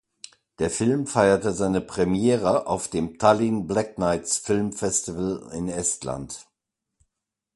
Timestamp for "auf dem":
2.65-3.19